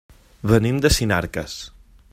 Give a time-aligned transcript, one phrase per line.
[0.51, 1.59] Venim de Sinarques.